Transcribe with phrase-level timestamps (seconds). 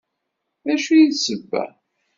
[0.65, 1.63] D acu i d sebba?